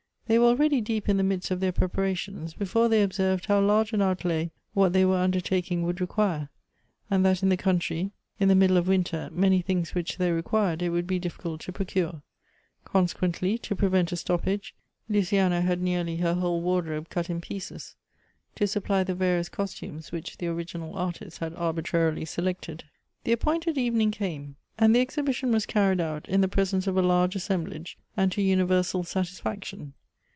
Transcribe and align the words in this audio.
They 0.27 0.39
were 0.39 0.45
already 0.45 0.79
deep 0.79 1.09
in 1.09 1.17
the 1.17 1.23
midst 1.23 1.51
of 1.51 1.59
their 1.59 1.73
preparations, 1.73 2.53
be 2.53 2.63
fore 2.63 2.87
they 2.87 3.03
observed 3.03 3.47
how 3.47 3.59
large 3.59 3.91
an 3.91 4.01
outlay 4.01 4.51
what 4.73 4.93
they 4.93 5.03
were 5.03 5.17
undertaking 5.17 5.83
would 5.83 5.99
require, 5.99 6.47
and 7.09 7.25
that 7.25 7.43
in 7.43 7.49
the 7.49 7.57
country, 7.57 8.11
in 8.39 8.47
196 8.47 8.47
Goethb's 8.47 8.49
the 8.49 8.55
middle 8.55 8.77
of 8.77 8.87
winter, 8.87 9.29
many 9.37 9.61
things 9.61 9.93
which 9.93 10.15
they 10.17 10.31
required 10.31 10.81
it 10.81 10.91
would 10.91 11.05
be 11.05 11.19
difficult 11.19 11.59
to 11.61 11.73
procure; 11.73 12.21
consequently, 12.85 13.57
to 13.57 13.75
prevent 13.75 14.13
a 14.13 14.15
stoppage, 14.15 14.73
Luoiana 15.09 15.61
had 15.63 15.81
nearly 15.81 16.15
her 16.15 16.35
whole 16.35 16.61
wardrobe 16.61 17.09
cut 17.09 17.29
in 17.29 17.41
pieces, 17.41 17.97
to 18.55 18.65
supply 18.67 19.03
the 19.03 19.13
various 19.13 19.49
costumes 19.49 20.13
which 20.13 20.37
the 20.37 20.45
origi 20.45 20.79
nal 20.79 20.95
artist 20.95 21.39
had 21.39 21.53
arbitrarily 21.55 22.23
selected. 22.23 22.85
Tha 23.25 23.33
appointed 23.33 23.77
evening 23.77 24.11
came, 24.11 24.55
and 24.79 24.95
the 24.95 25.01
exhibition 25.01 25.51
was 25.51 25.65
carried 25.65 25.99
out 25.99 26.29
in 26.29 26.39
the 26.39 26.47
presence 26.47 26.87
of 26.87 26.95
a 26.95 27.01
large 27.01 27.35
assemblage, 27.35 27.97
and 28.15 28.31
to 28.31 28.41
universal 28.41 29.03
satisfaction. 29.03 29.91